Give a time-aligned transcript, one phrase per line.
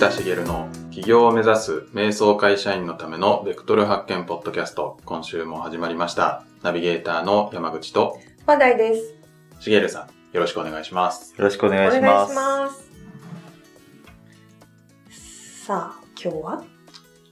[0.00, 4.98] 田茂の起業を目指す瞑想会社員のためのベクトル発見ポッドキャスト。
[5.04, 6.46] 今週も始まりました。
[6.62, 8.18] ナビゲーターの山口と。
[8.46, 9.14] 話題です。
[9.60, 11.34] 茂さんよろしくお願いします。
[11.36, 12.34] よろしくお願いします。
[12.34, 12.90] ます。
[15.66, 16.64] さあ、今日は？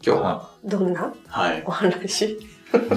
[0.07, 0.51] 今日は？
[0.63, 1.15] どんな？
[1.27, 1.63] はい。
[1.65, 2.39] お話？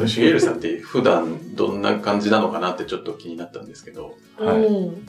[0.06, 4.18] 茂さんって普段どんな感じなのかなってちょっと気になったんですけど。
[4.38, 4.65] はい。
[4.65, 5.07] うん。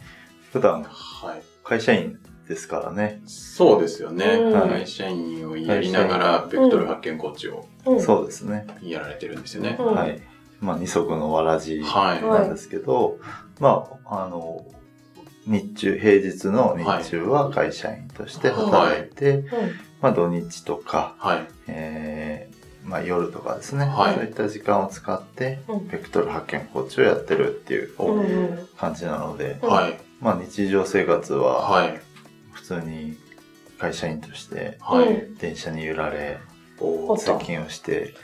[0.53, 1.43] 普段はい。
[1.65, 2.17] 会社員
[2.53, 3.23] ですからね。
[3.27, 4.69] そうですよね、うん。
[4.69, 8.01] 会社員をやりながらベクトル発見コーチをうん。
[8.03, 8.67] そうですね。
[8.83, 9.95] やられてるんですよね、うん。
[9.95, 10.21] はい。
[10.61, 13.19] まあ二足のわらじはい、はいなんですけど、
[13.59, 14.67] まあ、あの、
[15.47, 19.47] 日中、平日の日中は会社員として働いて、うん。
[20.03, 21.49] まあ土日とか、はい。
[21.69, 24.15] えーまあ夜とかですね、はい。
[24.17, 25.87] そういった時間を使って、うん。
[25.89, 27.97] ベクトル発見コーチをやってるっていう
[28.77, 30.01] 感じなので、うんはい。
[30.21, 31.97] まあ日常生活ははい。
[31.97, 32.02] 普
[32.81, 33.17] 通に
[33.79, 34.79] 会社員として
[35.41, 36.39] 電車に揺られ、
[36.79, 38.15] おー通勤をして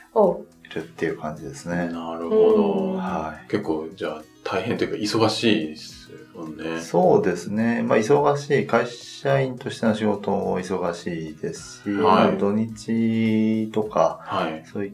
[0.70, 1.88] いるっていう感じですね。
[1.88, 3.50] なるほど、うんはい。
[3.50, 6.80] 結構じゃあ大変というか忙しいですよね。
[6.80, 7.82] そうですね。
[7.82, 14.64] まあ、忙しい、会社員としての仕事も忙しいですし、はい土日とか、はい。
[14.66, 14.92] そういっ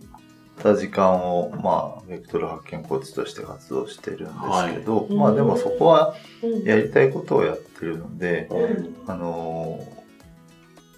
[0.63, 6.63] た時間を、まあ、ベクトル発見コーチとして活動してるんですけど、はいまあでもそこはうん。
[6.65, 10.05] やりたいことをやってるので、うんあのー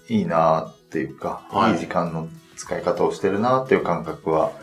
[0.09, 4.53] いいなっていうか、はいいい時間の使い方をしてるなっていう感覚は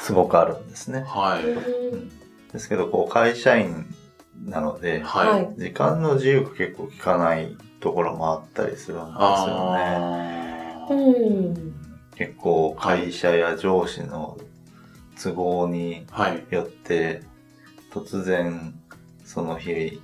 [0.00, 1.04] すごくあるんですね。
[1.06, 1.44] はい。
[1.44, 2.10] うん
[2.52, 3.86] ですけど、こう、会社員
[4.44, 5.44] なので、はい。
[5.44, 10.76] はい時間の自由が結構効かないところもあったりするんですよね。
[10.90, 11.67] うん。
[12.18, 14.36] 結構会社や上司の
[15.22, 16.44] 都合にはい。
[16.50, 17.22] よって
[17.92, 18.74] 突然
[19.24, 20.02] その日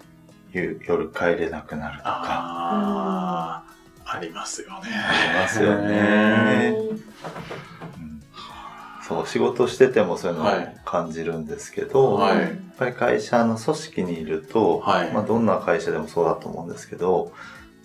[0.53, 3.65] ゆ夜帰れなくなるとかあ
[4.07, 4.91] あ、ありますよね。
[4.93, 6.75] ありますよね。
[6.89, 8.23] うん
[9.07, 17.33] そう仕事しててもそういうのをはい感じるんですけど、はいやっぱり会社の組織にいると、はいまあ、どんな会社でもそうだと思うんですけど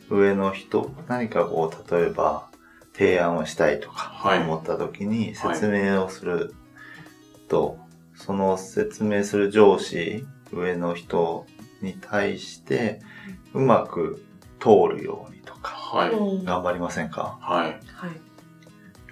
[0.10, 2.49] 上の人何かこう例えば
[3.00, 6.54] 提案をしたいとかはい思った時に説明をする
[7.48, 7.78] と、
[8.14, 11.46] その説明する上司上の人
[11.82, 13.00] に対して
[13.54, 14.22] うまく
[14.60, 16.12] 通るようにとかはい。
[16.12, 17.38] うん頑張りませんか？
[17.40, 17.66] はい。
[17.68, 17.80] はい。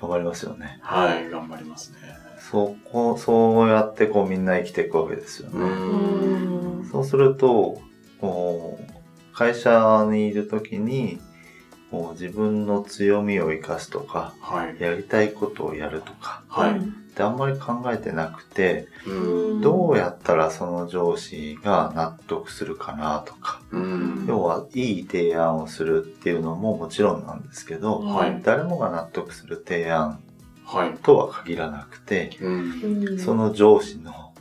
[0.02, 0.80] 頑張りますよね。
[0.82, 1.30] はい。
[1.30, 1.98] 頑張りますね。
[2.40, 6.88] そこ、そうやってこうみんな生きていくわけですようね。
[6.92, 7.82] そうすると、
[8.22, 11.20] こう会社にいるときに、
[11.92, 14.82] こう自分の強みを生かすとか、はい。
[14.82, 16.78] やりたいことをやるとか、はい。
[16.80, 16.82] っ
[17.18, 19.62] てあんまり考えてなくて、うん。
[19.62, 24.26] どうやったらその上司が納得するかなとか、うん。
[24.28, 30.22] 要はいい提案をするっていうのももちろんなんですけど、はい誰もが納得する提案
[30.66, 30.94] はい。
[30.96, 32.54] とは限らなくて、うん。
[33.10, 34.34] うんその上司の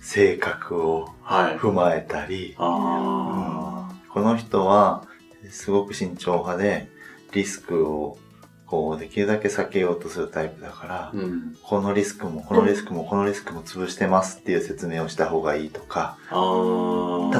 [0.00, 1.58] 性格をはい。
[1.58, 5.04] 踏まえたり、あこの人は
[5.50, 6.88] すごく慎重派で
[7.32, 8.18] リスクを
[8.66, 11.56] こうできるだけ避けようとするタイプだからあ。、うん。
[11.62, 16.18] このリスクもこのリスクもこのリスクも潰してますっていう説明をした方がいいとか。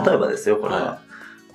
[0.05, 0.81] 例えばですよ、これは。
[0.81, 1.01] は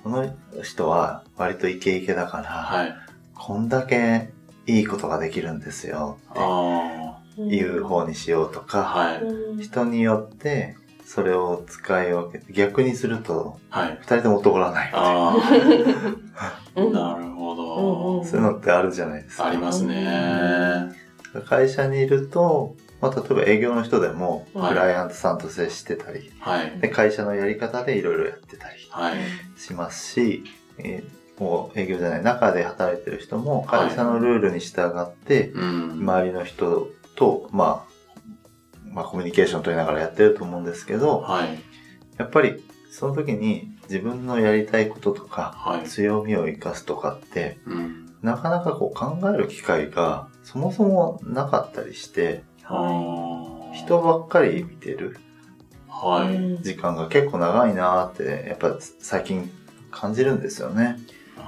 [0.04, 0.32] この
[0.62, 2.94] 人は割とイケイケだから、はい。
[3.34, 4.30] こんだけ
[4.66, 8.64] いいことができるんですよあっていう方にしようとあ。
[8.64, 9.20] か、
[9.60, 10.76] 人によって
[11.06, 13.98] それを使い分けて、逆にするとはい。
[14.00, 14.90] 二人とも男らない。
[14.94, 15.36] あ
[16.76, 17.14] うんあ。
[17.14, 18.24] なるほうんどうん。
[18.26, 19.46] そういうのってあるじゃないですか。
[19.46, 20.92] ありますね。
[21.48, 26.78] 会社にいると、まあ、例えば営業の人でも、はいクライアントさんと接してたり、はい。
[26.80, 29.14] で会社のやり方でいろいろやってたりはい。
[29.60, 30.44] しますし、
[30.78, 35.90] えーもう営業じゃない、中で働いてる人も会社のルールに従って、うん。
[36.00, 37.93] 周りの人と、まあ、
[38.94, 41.58] まあコミュニケーション取りながらやってると思うんですけど、はい。
[42.16, 45.88] やっぱりその時に自分のやりたいこととか、はい。
[45.88, 48.14] 強みを生かすとかって、うん。
[48.22, 53.74] なかなかこう考える機会がそもそもなかったりして、ああ。
[53.74, 55.18] 人ばっかり見てる
[56.62, 59.50] 時間が結構長いなーって、やっぱ最近
[59.90, 60.98] 感じるんですよね。
[61.38, 61.44] ああ。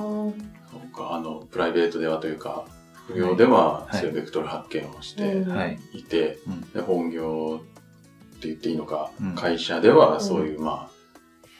[0.00, 0.32] そ
[0.76, 2.64] うか、あの、プライベートではというか、
[3.10, 5.44] 副業では、はいそういうベクトル発見をして
[5.92, 5.98] い。
[6.00, 10.90] いて、うんで本業って言っていいのか、うん会社ではそういう、まあ、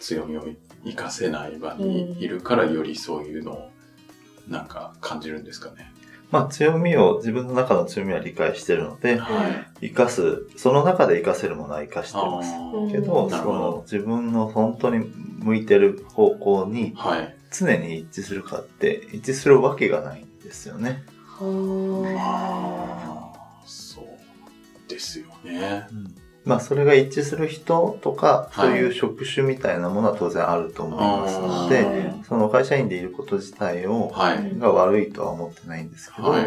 [0.01, 0.47] 強みを
[0.85, 3.71] 生かせない場にいるから、よりそういうのを、
[4.49, 5.93] なんか感じるんですかね。
[6.31, 9.49] まあ強みを、自分の中の強みは理解してるので、は
[9.81, 9.89] い。
[9.89, 12.53] 生かす、その中で活かせるものは活かしてます。
[12.93, 17.37] けど、その自分の本当に向いてる方向にはい。
[17.53, 21.03] 常に一致するかって一致するわけがないんですよね。
[21.41, 25.87] ああ、そうですよね。
[26.45, 28.69] まあそれが一致する人とか、はい。
[28.69, 34.59] そういう職種みたいなものは当然あると思いますので、うんその会社員でいること自体を、はい。
[34.59, 36.47] が悪いとは思ってないんですけど、はい。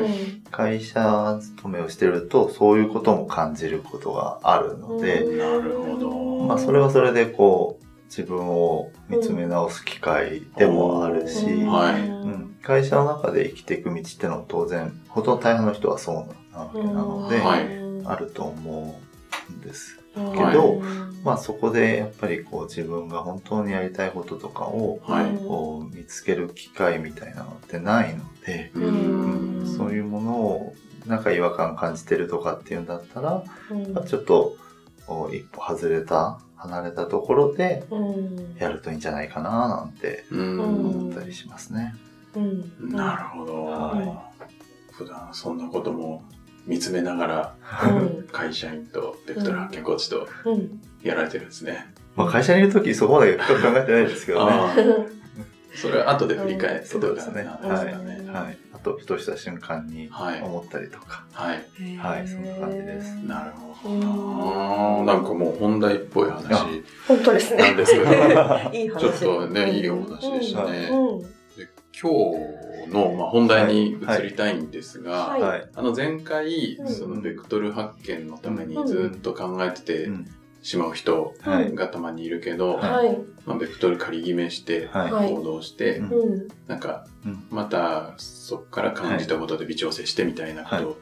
[0.49, 6.45] 会社勤めをしてるとそういうことも感じることがあるので、なるほど。
[6.47, 12.01] まあそれはそれでこう自分を見つめ直す機会でもあるし、うんはい。
[12.01, 18.99] うん、会社の中で生きていく道ってのは当然ほとんど大半の人はそうなわけなので、はいあると思
[19.49, 19.97] うんです。
[20.13, 20.81] けど
[21.23, 25.37] まあそこでやっぱりこう自分が本当にやりたいこととかをはい。
[25.37, 29.67] こう見つける機会みたいなのってないので、ううんん。
[29.77, 30.75] そういうものを
[31.05, 33.43] なんか違和感感じてるとかっていうんだったら、
[34.05, 34.57] ちょっと
[35.31, 40.59] 一歩外れた離れたところでうんやるといいんじゃないかななんてうん。
[40.59, 41.95] 思ったりしますね。
[42.07, 42.12] うん
[42.79, 43.65] なるほど。
[43.65, 44.31] は
[44.91, 46.23] 普段そんなことも
[46.65, 51.93] 見つめながらうん会社員とベクトル発見コーチとうんやられてるんですね。
[52.15, 53.43] まあ会社にいるときそこまで考
[53.75, 54.53] えてないですけどね。
[55.75, 57.43] それは後で振り返ってとかですね。
[57.43, 58.27] はい。
[58.27, 58.57] はい。
[58.73, 61.25] あと、ふとした瞬間にはい思ったりとか。
[61.33, 61.97] はい。
[61.97, 65.13] はいそんな感じですなるほどな。
[65.15, 68.05] なんかもう本題っぽい話本当ですねなんですけど、
[68.71, 70.89] いい話ちょっとね、いいお話でしたね。
[70.91, 71.27] うんで
[71.99, 72.11] 今
[72.87, 75.41] 日の、まあ、本題に移りたいんですが、はい。
[75.41, 75.69] はい。
[75.75, 80.27] あの前回、うんそのベクトル発見のためにずっと考えててうん。
[80.63, 81.75] しまう人はい。
[81.75, 83.17] がたまにいるけど、はい。
[83.45, 87.45] まあ、ベクトル仮決めして行動して、うなんかうん。
[87.51, 90.97] またそこから感じたことで微調整してみたいなことを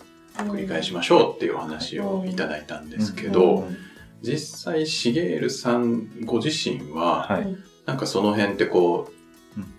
[0.49, 3.77] 繰り返しまましょうっていうお話をいただいたんですけうどん、
[4.21, 7.55] 実際シゲールさんご自身は、はい。
[7.85, 9.13] なんかその辺ってこうう、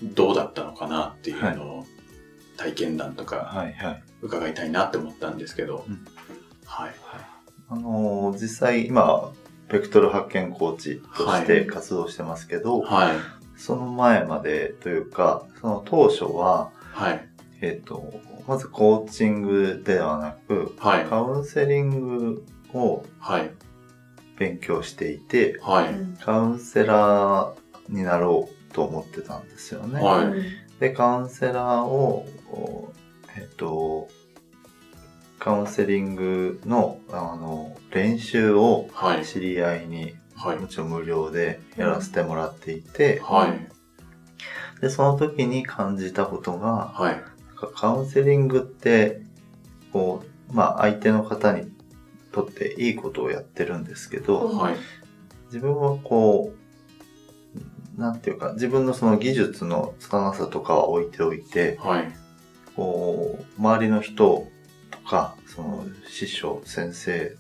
[0.03, 1.87] どうだったのかなっていうのを
[2.57, 3.73] 体験談とかはい。
[3.75, 4.03] はい。
[4.21, 6.05] 伺いたいなって思ったんですけどうん、
[6.65, 6.95] はい。
[7.69, 9.33] あのー実際今、
[9.69, 13.17] ベクトル発見コーチとして活動してますけど、はい。
[13.57, 17.29] その前までというか、その当初は、はい。
[17.63, 18.13] えっ、と、
[18.47, 21.05] まずコーチングではなく、はい。
[21.07, 22.45] カウンセリング
[22.75, 23.51] をはい。
[24.37, 25.95] 勉強していて、はい。
[26.23, 27.55] カウンセラー
[27.89, 30.01] になろうと思ってたんですよね。
[30.01, 32.93] はいで、カウンセラーを、お
[33.37, 34.09] えっと、
[35.39, 39.25] カウンセリングの、あの、練習をはい。
[39.25, 40.59] 知り合いに、はい。
[40.59, 44.81] もちろん無料でやらせてもらっていて、はい。
[44.81, 47.23] で、その時に感じたことが、はい。
[47.77, 49.23] カウンセリングって、
[49.93, 51.71] こう、まあ相手の方に
[52.33, 54.75] とっていいことをやってるんですけど、うんはい。
[55.47, 56.62] 自分はこう、
[57.97, 62.13] なんていうか、自分のその技術の拙さとかは置いておいて、はい。
[62.75, 64.49] こう、周りの人
[64.91, 67.37] とか、その師匠、先生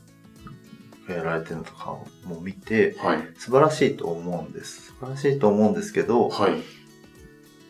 [1.08, 3.18] がやられてるのとかをもう見て、はい。
[3.38, 4.88] 素晴らしいと思うんです。
[4.88, 6.52] 素晴らしいと思うんですけど、はい。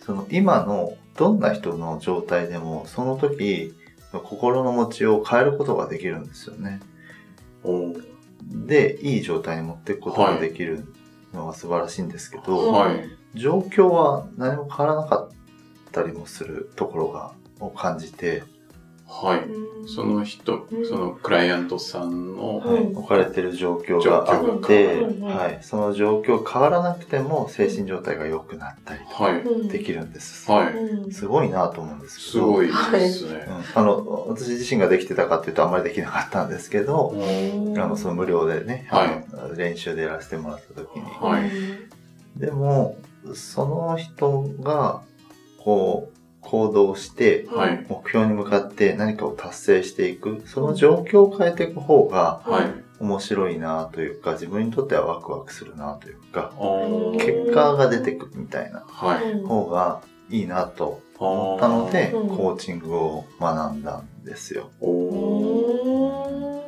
[0.01, 3.75] その今のどんな人の状態でも、その時
[4.13, 6.81] の心の持ちを変えることができるんですよね。
[8.43, 10.93] で、いい状態に持っていくことができる
[11.33, 13.09] のが素晴らしいんですけど、うんはい。
[13.35, 15.31] 状況は何も変わらなかっ
[15.91, 18.43] たりもするところが、を感じて、
[19.13, 19.89] はい。
[19.89, 29.41] その人うん、そのクライアントさんの、うん置かれてる状況があっ状て、はい、その状況変わらなくても精神状態が良くなったりとはい。
[29.43, 30.51] うんできるんです。
[30.51, 30.75] はい。
[30.75, 32.31] うんすごいなと思うんですけど。
[32.31, 32.73] すごいで
[33.09, 33.47] すね。
[33.49, 41.03] うんあの、私自身ができてたかっていうとあんまりできなかったんですけど、うんあの、その無料でね、はい練習でやらせてもらった時に。
[41.03, 41.51] はい
[42.37, 42.97] でも、
[43.35, 45.03] その人が、
[45.59, 47.87] こう、行動して、はい。
[47.89, 52.83] 目標に向かって何かを達成していく、その状況を変えていく方がはい。
[53.03, 56.53] 面白いなというか、自分にとってはワクワクするなというか、
[57.19, 64.71] 結果が出てくるみたいな方がいいなと思ったので、うんコーチングを学んだんですよ。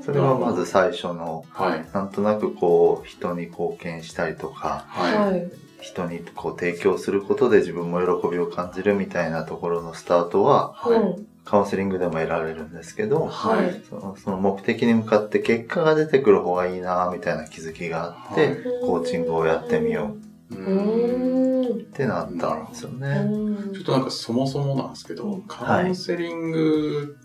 [0.04, 1.87] それはまず最初の、はい。
[1.95, 10.88] なんとなくこう、人に貢献したりとか、ははい人にこう提供することで自分も喜びを感じるみたいなところのスタートは、い。
[10.91, 11.00] はい。
[11.00, 13.83] うんカウンセリングでも得られるんですけど、はい。
[13.91, 20.17] そのその目的に向かって結果が出てくる方がいいなみたいな気づきがあって、はいコーチングをやってみよ
[20.50, 23.25] ううんってなったんですようね。
[23.25, 27.19] んちょっとなんかそもそもなんですけど、うんカウンセリング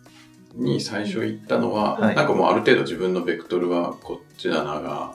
[0.56, 5.14] に最初行ったのは、はいなんかもうある程度自分のベクトルはこっちだなが、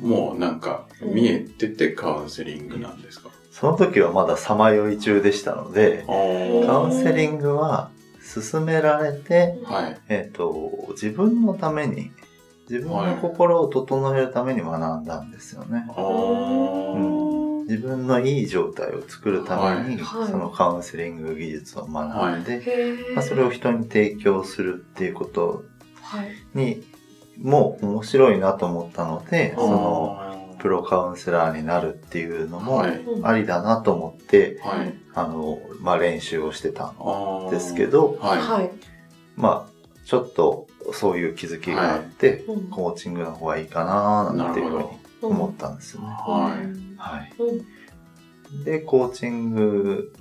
[0.00, 7.90] もうなんか見えててカウンセリングなんですか、その時はまださまよい中でしたので、あカウンセリングは
[8.24, 10.00] 勧められて、はい。
[10.08, 12.10] えっ、と、自分のために、
[12.68, 15.86] 自分の心を整えるために学んだんですよね。
[15.90, 17.64] あー。
[17.64, 20.28] 自分のいい状態を作るために、はい。
[20.28, 25.64] そのカウンセリング技術を学んで、へまあ、それを人に提供するっていうこと
[26.02, 26.28] はい。
[26.54, 26.84] に
[27.38, 32.84] も面白いなと思ったので、そのプロカウンセラーになるっていうのも
[33.22, 34.94] ありだなと思って、はい。
[35.14, 38.38] あの、まあ、練習をしてたんですけど、はい。
[38.40, 38.70] はい。
[39.36, 39.74] まあ、
[40.06, 44.84] ちょっとそういう気づきがあって、うんコーチングの方がいいかななんていうふうに
[45.22, 46.08] 思ったんですよね。
[46.08, 47.32] はいうんはい。
[47.38, 50.14] うんで、コーチング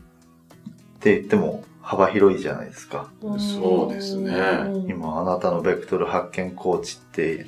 [0.96, 3.10] って言っても幅広いじゃないですか。
[3.22, 7.48] そうですねうん今、あなたのベクトル発見コーチって言っ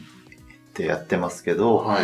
[0.74, 2.04] てやってますけど、はい。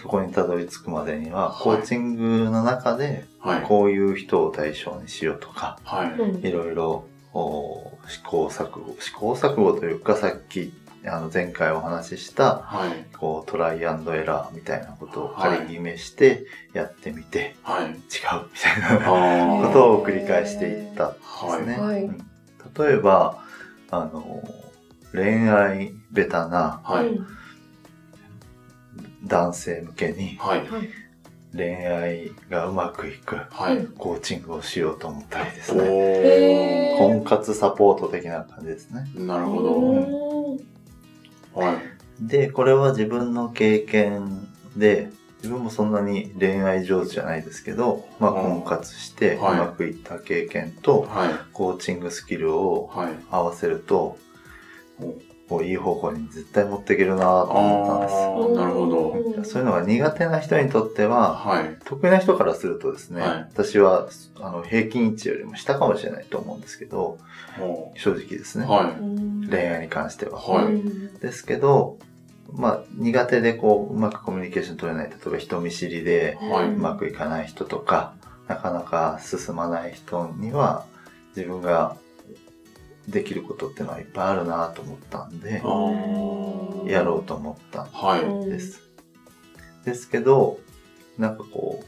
[0.00, 3.62] そこにたどり着くまでには、はいコーチングの中で、はい。
[3.62, 6.12] こういう人を対象にしようとか、はい。
[6.12, 10.72] うんいろいろお試行錯誤、試行錯誤というか、さっき、
[11.06, 13.16] あの、前回お話しした、はい。
[13.16, 17.86] こう、トライアンドエラーみたいなことを仮決めして、やってみて、はい。
[17.86, 18.00] 違うみ
[18.58, 21.78] たいなあことを繰り返していったんですね。
[21.78, 22.26] はいうん
[22.78, 23.42] 例えば、
[23.90, 24.42] あの、
[25.12, 26.80] 恋愛ベタな
[29.24, 30.38] 男性向けに。
[31.54, 33.86] 恋愛がうまくいくはい。
[33.98, 36.94] コーチングをしようと思ったりですおね。
[36.96, 39.06] 婚活サポート的な感じですね。
[39.14, 39.26] ー。
[39.26, 39.70] なるほうど。
[39.80, 40.31] ん
[41.54, 41.76] はい。
[42.20, 51.34] で、これは自分の経験で、自分もそんなに恋愛上手じゃないですけど、まあうん婚活してうはいまくいった経験とはい。
[51.52, 53.12] コーチングスキルをはい。
[53.30, 54.18] 合わせると、
[55.52, 58.58] おこういい方向に絶対持っていけるなと思ったんです。
[58.58, 59.10] なるほど。
[59.10, 61.76] うんそういうのが苦手な人にとっては、はい。
[61.84, 64.08] 得意な人からするとですね、はい私は
[64.40, 67.18] あの平均値よりも下かもしれないと思うんですけど、
[67.60, 68.66] お正直ですね。
[68.66, 70.40] はうん恋愛に関しては。
[71.20, 71.98] ですけど、
[72.52, 76.76] まあ苦手でこう、うまくコミュニケーション取れない、例えば人見知りでうい。
[76.76, 78.14] まくいかない人とか、
[78.48, 80.84] なかなか進まない人には、
[81.36, 81.96] 自分が
[83.08, 85.62] できることっていうのはいっぱいあるなと思ったんで
[86.90, 88.22] やろうと思ったんはい。
[88.22, 88.80] うんです。
[89.84, 90.58] ですけど、
[91.18, 91.82] なんかこ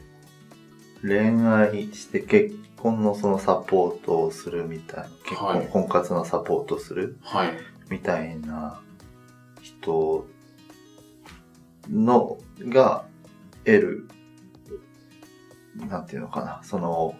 [1.03, 7.53] う、恋愛して結婚のそのサポートをするみたいな、結婚、はい婚活のサポートするはい。
[7.89, 8.81] みたいな
[9.61, 10.27] 人
[11.89, 13.05] の、が
[13.63, 14.07] 得る、
[15.87, 17.15] なんていうのかな、その、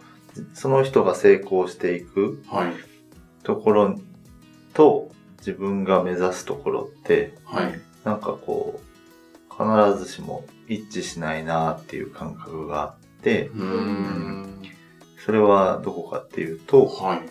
[0.54, 2.74] その人が成功していくはい。
[3.46, 4.00] ところ
[4.74, 7.80] と自分が目指すところって、はい。
[8.04, 14.62] なんかこう、必ずしも一致しないなっていう感覚があって、うーん。
[15.24, 17.22] それはどこかっていうと、はい。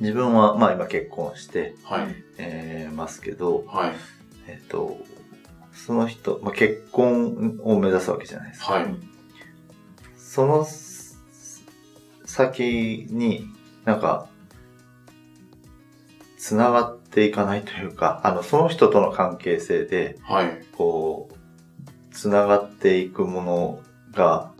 [0.00, 2.14] 自分はまあ今結婚して、はい。
[2.38, 3.92] えーますけど、はい。
[4.46, 4.98] えっ、と、
[5.72, 8.74] その人、まあ、結婚を目指すわけじゃないですか。
[8.74, 8.86] はい。
[10.18, 11.18] そのす
[12.26, 13.46] 先に
[13.84, 14.28] なんか、
[16.40, 20.64] つながっていかないというか、あの、その人との関係性で、はい。
[20.74, 23.80] こう、つながっていくもの
[24.12, 24.50] が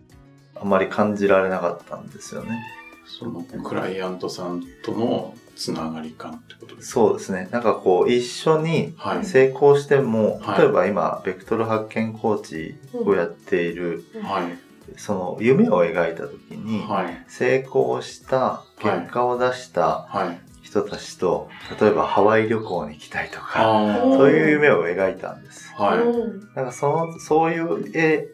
[0.56, 2.60] あまり感じられなかったんですよね。
[3.06, 6.92] そのクライアントさんとのつながり感ってことですか？
[6.92, 7.48] そうですね。
[7.50, 9.24] なんかこう、一緒にはい。
[9.24, 14.98] 成功しても、はい例えば今、ベクトル発見コーチをやっている、はい。
[14.98, 17.24] その夢を描いた時に、はい。
[17.26, 20.49] 成功した、結果を出したはい。
[20.70, 21.48] 人たちと、
[21.80, 25.74] 例えばハワイ旅行に行きたいとか、あそういう夢を描いたんです。
[25.76, 25.82] あ。
[25.82, 25.98] はい。
[25.98, 28.28] うんなんかその、そういう絵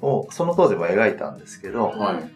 [0.00, 2.30] を、その当時も描いたんですけど、はい。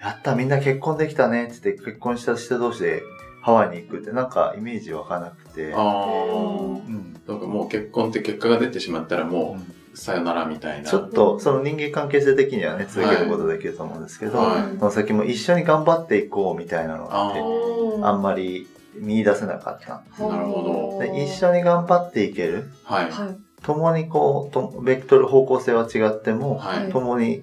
[0.00, 3.02] やった、みんな結婚できたねって言って結婚した人同士で
[3.42, 5.84] ハワイに行くってなんかイメージ湧かなくて、ああ。
[5.84, 10.88] うんだからもう結婚って結果が出てしまったらもうさよならみたいな。
[10.88, 20.22] ちょっとその人間関係性的にはね、続けることできると思うんですけど、はいその先も一緒に頑張っていこうみたいなのあって、うんあんまり見出せなかったんです。
[20.22, 22.70] なるほどで一緒に頑張っていける。
[22.84, 23.10] はい。
[23.10, 23.36] はい。
[23.62, 26.92] 共にこうと、ベクトル方向性は違っても、はい。
[26.92, 27.42] 共に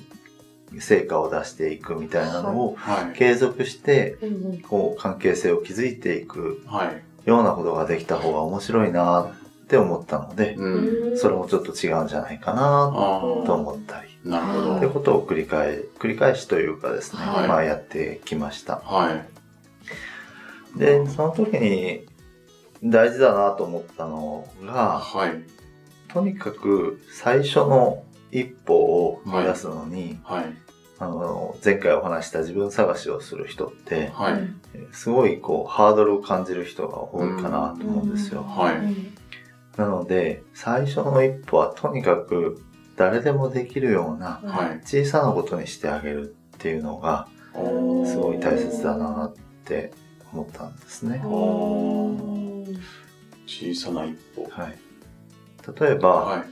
[0.80, 3.18] 成果を出していくみたいなのをはい。
[3.18, 4.18] 継続して、
[4.68, 7.04] こう、関係性を築いていくはい。
[7.30, 9.32] ようなことができた方が面白いな
[9.68, 11.18] って思ったので、うん。
[11.18, 12.92] それもちょっと違うんじゃないかなあ
[13.46, 14.30] と思ったり、あ。
[14.30, 14.78] なるほど。
[14.78, 18.78] ってことを繰り返、繰り返しというかですね、はいまあやってきました。
[18.78, 19.14] は
[20.76, 20.80] い。
[20.80, 22.06] で、その時に
[22.82, 25.32] 大事だなと思ったのが、はい。
[26.14, 30.46] とにかく最初の一歩を踏み出すのに、はい。
[31.00, 34.48] あの、前回お話した自分探しをする人って、はい。
[34.94, 38.44] すごいこう、ハードルを感じる人が多いかなと思うんですよ。
[38.44, 39.27] はい。
[39.78, 42.64] なので、最初の一歩はとにかく
[42.98, 44.82] 誰でもできるようなはい。
[44.84, 47.28] 小さなことにしてあげるっていうのが
[48.06, 49.94] すごい大切だなって
[50.34, 51.22] 思ったんですね。
[53.46, 54.50] 小さな一歩。
[54.50, 54.78] はい。
[55.80, 56.46] 例えば、は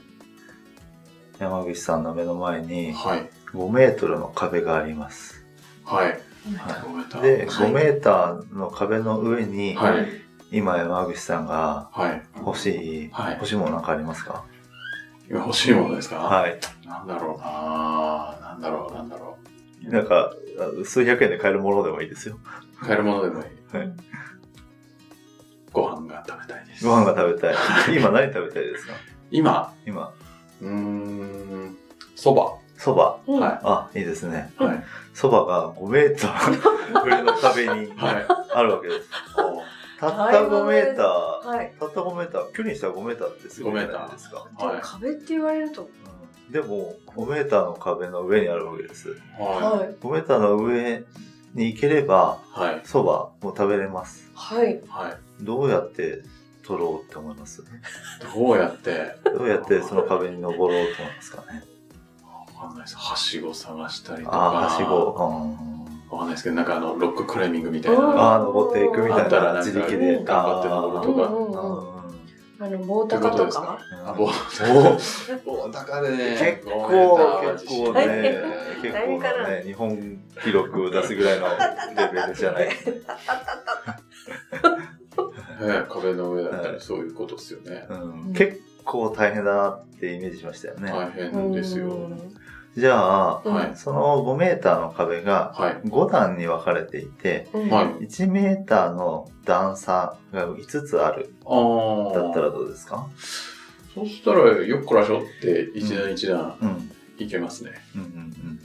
[1.38, 2.66] 山口さんの目の前い。
[2.66, 3.28] にはい。
[3.52, 5.44] 5メートルの壁があります。
[5.84, 6.06] はい。
[6.06, 10.06] はいで、はい5メーターの壁の上に、はい。
[10.56, 12.22] 今山口さんがはい。
[12.38, 14.44] 欲しい、はい欲しいものなんかありますか？
[15.28, 16.16] 今欲しいものですか？
[16.16, 16.58] はい。
[16.86, 19.36] なんだろうななんだろう、なんだろ
[19.82, 20.32] なんか、
[20.82, 22.38] あ数百円で買えるものでもいいですよ。
[22.80, 22.84] う。
[22.84, 23.76] 買えるものでもいい。
[23.76, 23.92] はい
[25.72, 26.86] ご飯が食べたいです。
[26.86, 27.54] ご飯が食べたい。
[27.96, 28.94] 今何食べたいですか？
[29.30, 30.10] 今、今、
[30.62, 31.76] うーん、
[32.14, 32.54] そば。
[32.78, 33.18] そば。
[33.26, 34.52] うんはあ、いいですね。
[34.58, 34.64] い。
[34.64, 34.84] はい。
[35.12, 38.26] そばが5メーター上の壁にはい。
[38.54, 39.08] あるわけです。
[39.38, 39.62] お
[39.98, 41.72] たった5メーター、はい。
[41.78, 44.46] たった5メーター、距離にしたら5メーターってすごいじゃないですか。
[44.58, 45.82] でもはい壁って言われると。
[45.82, 45.88] うん
[46.46, 49.16] でも、5メーターの壁の上にあるわけです。
[49.36, 49.96] ははい。
[50.00, 51.02] 5メーターの上
[51.54, 52.60] に行ければ、い。
[52.60, 52.80] はい。
[52.84, 54.30] そばも食べれます。
[54.32, 54.80] はい。
[54.88, 55.44] はい。
[55.44, 56.22] どうやって
[56.62, 57.64] 取ろうって思います？
[58.32, 61.64] どうやって、どうやってその壁に登ろうと思いますかね？
[62.56, 62.96] わかんないです。
[62.96, 64.38] はしご探したりとか。
[64.38, 65.16] はしご。
[65.18, 65.75] うん
[66.10, 70.24] わかんないですけど、なんかあの、ロッククライミングみたいなああ、登っていくみたいなあったらなんか自力で。
[70.24, 71.96] 頑張って登るとか。
[72.58, 73.78] あの、棒高とか？
[74.06, 74.30] あ、棒
[75.70, 76.36] 高でね。
[76.62, 78.42] 結構、5メーター結構はいね、
[78.82, 82.68] 結構なね、日本記録を出すぐらいのレベルじゃない？
[82.68, 82.74] ね
[85.88, 87.86] 壁の上だったりそういうことですよね。
[87.90, 87.94] う
[88.30, 90.90] ん結構大変だなってイメージしましたよね。
[90.92, 92.08] 大変ですよ。
[92.76, 93.72] じゃあ、うんはい。
[93.76, 95.88] その5メーターの壁がはい。
[95.88, 101.34] 5段に分かれていて、うんはい1メーターの段差が5つある。
[101.42, 103.06] だったらどうですか？
[103.94, 106.90] そしたら、よっこらしょって一段一段うん。
[107.18, 107.70] いけますね。
[107.94, 108.60] うんうんうん。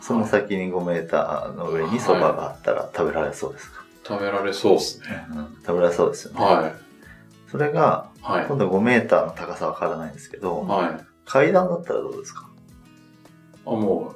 [0.00, 5.26] その先に5メーターの上にそばがあったら食べられそうですか、食べられそうですね。
[5.30, 6.44] うん、食べられそうですよね。
[6.44, 6.72] はい。
[7.50, 8.46] それが、はい。
[8.46, 11.04] 今度5メーターの高さは変わらないんですけど、はい。
[11.24, 12.48] 階段だったらどうですか？
[13.66, 14.14] あ、も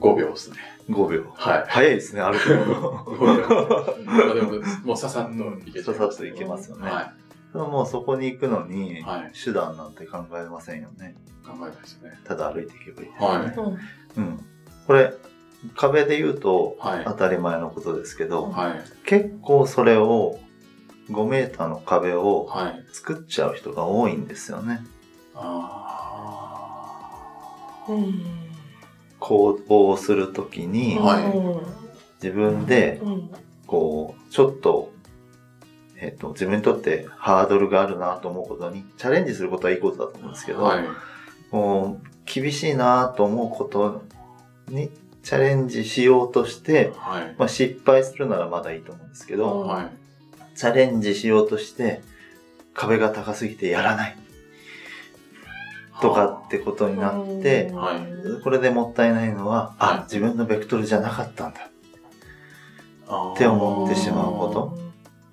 [0.00, 0.56] う、5秒ですね。
[0.90, 1.32] ?5 秒。
[1.34, 1.64] はい。
[1.68, 3.04] 早いですね、歩くの。
[3.04, 4.04] 5秒。
[4.04, 4.52] まあでも、
[4.84, 6.90] もうささっといけちゃいますささっといけますよね。
[6.90, 7.12] は
[7.52, 11.14] でももうそこに行くのに、はい手段なんて考えませんよね。
[11.44, 11.46] い。
[11.46, 12.18] 考えないですね。
[12.24, 13.36] ただ歩いていけばいいです、はい
[14.16, 14.44] うんうん。
[14.86, 15.14] これ、
[15.76, 17.04] 壁で言うとはい。
[17.04, 18.82] 当たり前のことですけど、はい。
[19.06, 20.40] 結構それを
[21.10, 22.84] 5メーターの壁をはい。
[22.92, 24.84] 作っちゃう人が多いんですよね。
[25.36, 25.80] あ
[27.88, 28.43] うん
[29.24, 33.30] 行動をするときにはい自分でうん
[33.66, 34.92] こう、ちょっと、
[35.96, 40.84] えっ、と、自分にとってハードルがあるなと思うことにチャレンジすることはいいことだと思うんですけど、はい。
[41.50, 44.02] こう厳しいなと思うこと
[44.68, 44.90] に
[45.22, 47.34] チャレンジしようとして、はい。
[47.38, 49.90] まあ、失敗するならまだいいと思うんですけど、うんはい。
[50.56, 52.02] チャレンジしようとして
[52.74, 54.16] 壁が高すぎてやらない
[56.00, 61.68] とかってことになって、うんはいこれでもったいないのは、はいあ、自分のベクトルじゃなかったんだ。
[63.34, 64.78] って思ってしまうこと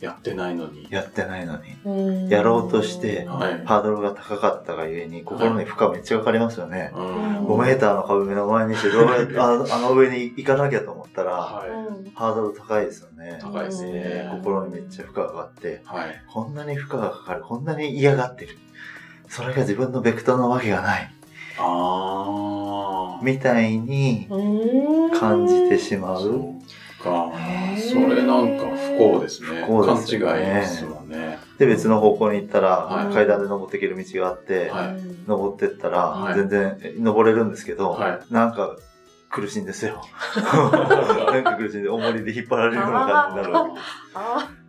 [0.02, 0.88] やってないのに。
[0.90, 1.76] やってないのに。
[1.86, 6.92] うんやろうとしてはいハードルが高かったがゆえに、心に負荷めっちゃかかりますよね。
[6.94, 11.36] うん5メーターの壁目の前にして、どうやってあ あの上に行かなきゃと思ったら、
[12.16, 13.40] ハードル高いですよね。
[13.42, 15.88] 高いですね心にめっちゃ負荷がかかって、い。
[15.88, 16.24] はい。
[16.28, 18.58] こんなに負荷がかかる、こんなに嫌がってる。
[19.32, 21.10] それが自分のベクトルのわけがない。
[21.58, 23.24] ああ。
[23.24, 26.20] みたいにうん感じてしま。
[26.20, 26.62] そうう
[27.02, 27.32] か
[27.78, 29.64] それなんか不幸ですね。
[29.66, 31.40] 不幸ですよね勘違いですもんね。
[31.58, 38.76] で、別の方向に行ったら、はい階段で登っていける道があって、はい登ってったら、はい全然登れるんですけど、はなんか
[39.30, 40.02] 苦しいんですよ。
[41.32, 43.70] なんか苦しいんで、重りで引っ張られるような感じになるわ
[44.46, 44.61] け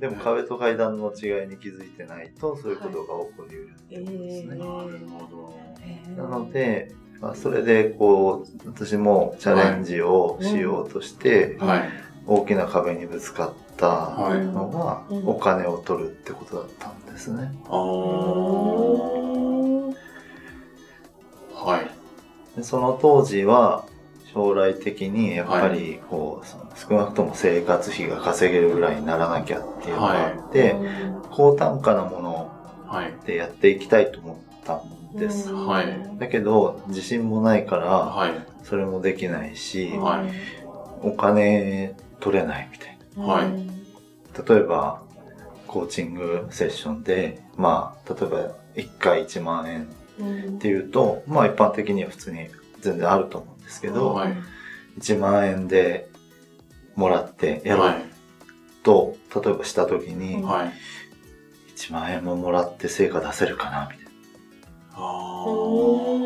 [0.00, 4.48] でも壁と階段の違いに気づいてないと、そういうことが起こり得るってえことですね。
[4.48, 4.82] なるほ
[5.30, 5.54] ど。
[5.82, 11.90] ーなので、まあ、それでこう、私もチャレンジをしようとして、はい。
[12.26, 17.52] 大きな壁にぶつかったはいのが、うんお金を取るってことだったんですね。
[21.52, 21.80] は
[22.54, 22.56] い。
[22.56, 23.86] でその当時は、
[24.34, 30.74] 将来的にやっぱりこう、その少なくとも生活費が稼げるぐらいにならなきゃっていうのがあって、
[31.30, 32.50] 高単価なもの
[32.86, 33.14] はい。
[33.26, 35.50] でやっていきたいと思ったんです。
[35.50, 35.86] うんはい
[36.18, 38.32] だけど、自信もないから、はい。
[38.64, 40.32] それもできないし、はい
[41.02, 43.24] お金取れないみたいな。
[44.48, 45.02] 例えば、
[45.66, 52.48] コーチングセッションで、まあ、例えば1回1万円うんっていうと、まあ一般的には普通に
[52.80, 54.34] 全然あると思うんですけど、はい
[54.98, 56.08] 1万円で
[56.94, 58.04] もらってやろうはい。
[58.84, 60.72] と、例えばした時に、うんはい。
[61.76, 64.06] 1万円ももらって成果出せるかなみたい
[64.94, 66.20] あう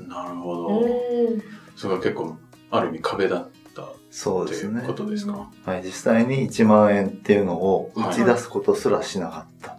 [0.00, 0.68] んあ、なるほど。
[0.68, 1.42] うん
[1.76, 2.36] それが結構、
[2.70, 3.88] ある意味壁だった。
[4.10, 4.94] そうですねていうこ。
[4.94, 5.50] とですか？
[5.66, 9.76] はい、実際に1万円っていうのを打ち出すことすらしなかった。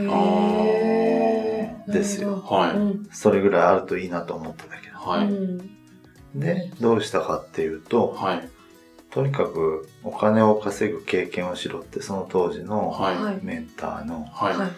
[0.00, 4.98] へーですよはいそれぐらいあるといいなと思ってたけど。
[4.98, 5.26] はい。
[5.28, 5.71] うん
[6.34, 8.48] で、どうしたかっていうと、はい。
[9.10, 13.16] とにかくお金を稼ぐ経験をしろってその当時のはい。
[13.16, 14.56] はいメンターのはい。
[14.56, 14.70] はい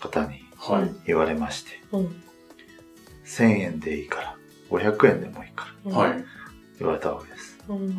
[0.00, 0.90] 方にはい。
[1.06, 2.22] 言われまして、うん
[3.24, 4.36] 1000円でいいから、
[4.70, 6.24] 500円でもいいからはい。
[6.78, 7.58] 言われたわけです。
[7.68, 7.96] うん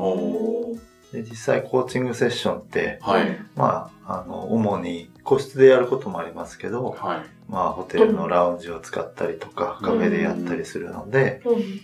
[1.12, 3.38] で、実際コーチングセッションって、はい。
[3.56, 7.52] まあ、あの、主に個室でやることもありますけど、はい。
[7.52, 11.82] まあ、ホテルのラウンジを使ったりとか、カフェでやったりするので、うん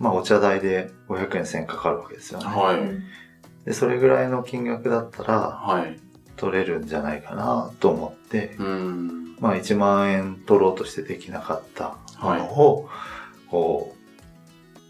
[0.00, 2.46] まあ、お茶代で500円1000円かかるわけですよね。
[2.46, 3.66] はい。
[3.66, 6.00] で、それぐらいの金額だったら、はい。
[6.36, 9.36] 取れるんじゃないかなと思って、うん。
[9.40, 12.88] まあ、1万円取ろうとしてできなかったものを、
[13.50, 13.94] こ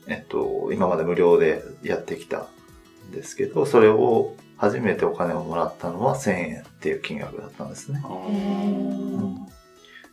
[0.06, 2.46] う、えっと、今まで無料でやってきた
[3.08, 8.00] んですけど、それを初めてお金をもらったのは1000円っていう金額だったんですね。
[8.04, 9.46] あうーん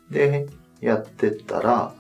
[0.09, 0.47] で、
[0.81, 1.93] やってったら、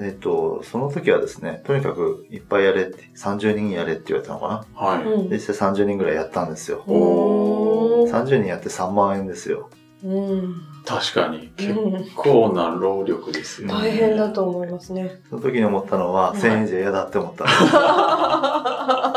[0.00, 4.86] えっと、その時はですね、とにかくいっぱいやれって、30人やれって言われたのかな。
[4.86, 5.04] はい。
[5.04, 6.82] うんで実際30人ぐらいやったんですよ。
[6.86, 9.68] おー30人やって3万円ですよ。
[10.04, 13.74] うん確かに、結うん構な労力ですよね。
[13.74, 15.20] 大変だと思いますね。
[15.30, 17.44] その時に思ったのは、うん1000円じゃ嫌だって思った。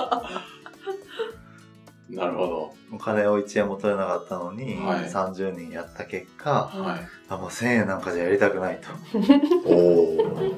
[2.15, 2.73] なるほど。
[2.93, 6.99] お金を1円も取れなかったのに、はい30人やった結果、はい。
[7.29, 8.89] あ、もう1000円なんかじゃやりたくないと。
[9.67, 10.55] おー。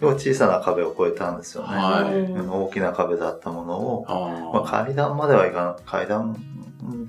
[0.00, 1.76] でも小さな壁を越えたんですよね。
[1.76, 4.04] はいうん大きな壁だったものを、
[4.52, 6.36] まあ、あ階段まではいかない、階段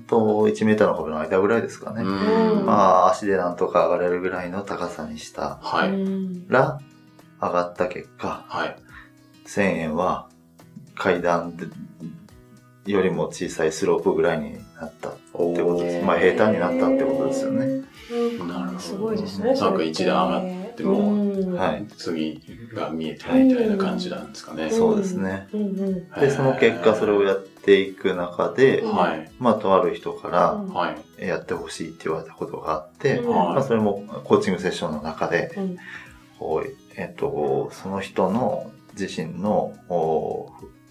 [0.08, 1.94] と1メーターの壁の間ぐらいですかあ。
[1.94, 2.02] ね。
[2.02, 2.66] うん。
[2.66, 2.72] ま
[3.04, 5.90] あ、足でなんとか上がれるぐらいの高さにしたはい。
[5.90, 6.80] うんら、
[7.40, 8.76] 上がった結果、はい。
[9.46, 10.28] 1000円は
[10.96, 11.66] 階段で
[12.86, 15.12] よりも小さいスロープぐらいになった。
[15.34, 19.54] おってことですまあ平坦になったってことですよねうんなるほどすごいですね。
[19.54, 21.86] なんか一段上がってもうんはい。
[21.96, 22.40] 次
[22.74, 24.70] が見えてないみたいな感じなんですかね。
[24.70, 25.46] そうですね。
[26.18, 29.30] で、その結果それをやっていく中で、はい。
[29.38, 30.60] まあ、とある人から。
[31.18, 35.76] やってほしいって言われたことがあって、うんまあ、それもコーチングセッションの中で、うん
[36.38, 40.50] こうえっと、その人の自身のお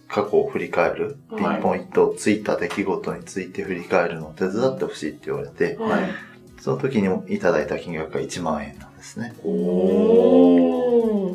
[0.09, 6.09] 過去を振り返る、ピはいンポイントついた出来事について振り返るのを手伝ってほしいって言われて、はい
[6.59, 9.33] その時にいただいた金額が1万円なんですね。
[9.45, 9.49] う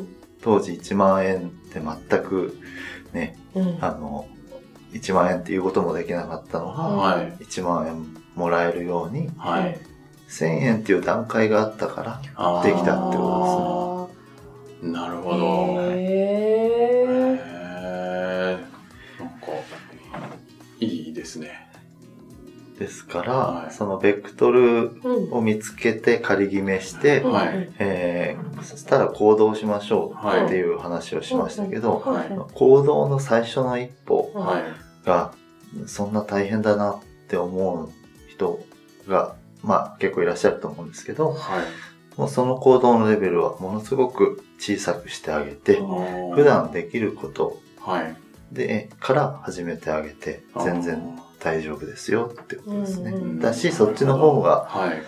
[0.01, 0.07] ん
[0.41, 2.55] 当時1万円って全く
[3.11, 4.27] ね、うんあの、
[4.93, 7.31] 1万円っていうこともできなかったのが、はい。
[7.43, 9.79] 1万円もらえるように、はい。
[10.29, 14.11] 1000円っていう段階があったから、できたってこ
[14.83, 15.81] なるほど。
[15.91, 17.04] へへー
[22.79, 23.71] ですから、はい。
[23.71, 25.33] そのベクトルうん。
[25.33, 27.31] を見つけて仮決めして、うん。
[27.31, 27.69] はい。
[27.79, 32.53] えーそしたら行動しましょうはいっていう話をしましたけど、はい。
[32.53, 34.31] 行動の最初の一歩。
[35.05, 35.33] が
[35.85, 37.89] そんな大変だなって思う
[38.29, 38.59] 人
[39.07, 41.65] が、まあ結構いらっしゃると思うんですけど、はい。
[42.19, 45.79] もうその行動のレベルはものすごく小さくしてあげて、
[46.33, 48.15] 普段できることはい。
[48.51, 53.11] で、から始めてあげて、全然大丈夫ですよってことですね。
[53.11, 55.03] うんうんだし、そっちの方がはい。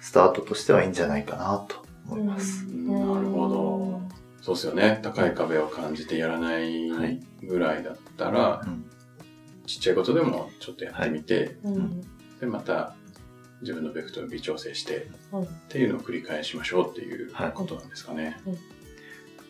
[0.00, 2.64] スタートとしてはいいんじゃないかなと思います。
[2.66, 4.00] なるほど。
[4.42, 5.00] そうですよね。
[5.02, 8.84] 高い壁を感じてやらないはいぐらいだったら、うん
[9.66, 12.00] ちっちゃいことでもちょっとやってみて、うん
[12.40, 12.94] で、また
[13.60, 18.38] 自分のベクトルを微調整してうんっていうのを繰り返しましょうっていうはいことなんですかね。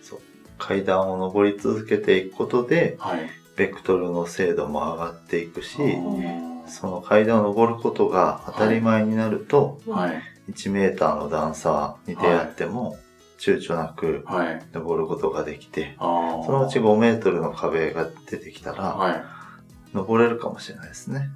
[0.03, 0.20] そう
[0.59, 3.31] 階段を上り続けていくことで、はい。
[3.59, 9.81] ベクトルの精度も上がっていくし、はその階段を上ることが当たり前になると、
[10.12, 10.23] い。
[10.53, 12.97] 1メーターの段差に出会っても、
[13.38, 14.62] 躊躇なくはい。
[14.73, 16.47] 登ることができて、ああ。
[16.47, 19.23] そのうち5メートルの壁が出てきたら、はい。
[19.92, 21.29] 登れるかもしれないですね。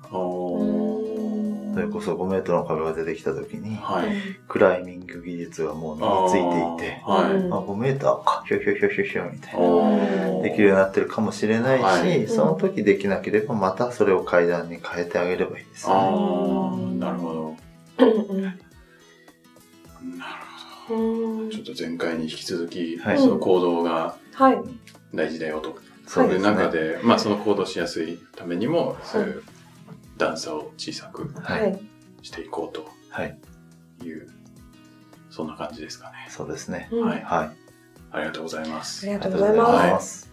[1.74, 4.08] それこそ5メートルの壁が出てきた時に、はい。
[4.48, 7.34] クライミング技術がもう身についていて、あーはい。
[7.36, 10.42] うんあ、5メーターか、ひょひょひょひょひょみたいな。
[10.42, 15.98] できるようになってるかもしれないし、はいその時できなければまたそれを階段に変えてあげればいいですあね。
[16.00, 17.56] ー、なるほど。
[17.98, 18.56] うんなる
[20.88, 21.54] ほうんど。
[21.54, 24.58] ちょっと前回に引き続き、はいその行動がはい。
[25.14, 25.78] 大事だよと。
[26.06, 26.48] そうですね。
[26.48, 29.42] いう中で、まあその行動しやすいためにも、そういう
[30.16, 31.32] 段差を小さく。
[32.22, 33.36] していこうとはい。
[34.04, 34.28] いう、
[35.30, 36.26] そんな感じですかね。
[36.28, 36.88] そうですね。
[36.92, 37.50] うんはいはい。
[38.12, 39.06] ありがとうございまあす。
[39.06, 40.20] りがとうございます。
[40.22, 40.32] す。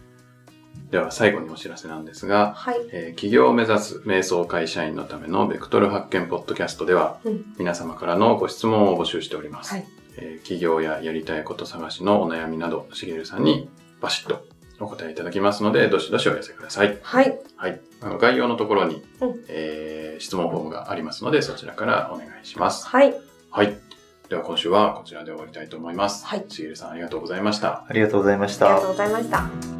[0.90, 2.76] では最後にお知らせなんですが、はい。
[2.92, 9.72] えー起業を目指す瞑想会社員のためのベクトル発見ポッドキャストでは、うん皆様からのご質問を募集しております。
[9.72, 13.68] はいえー起業ややりたいこと探しのお悩みなど、しげるさんに
[14.00, 14.46] バシッと
[14.80, 16.98] お答えいただきますので、どしどしお寄せください。
[17.02, 17.38] はい。
[17.56, 17.80] はい。
[18.00, 22.86] あの概要のところに、うんえー質問フォームがありますので、そちらからお願いします。
[22.86, 23.14] はい。
[23.50, 23.78] はい。
[24.28, 26.26] では今週はこちらで終わりたいと思います。
[26.26, 27.84] はいしげるさんありがとうございました。
[27.88, 28.90] ありがとうございましたありがとう。
[28.90, 29.79] ございました。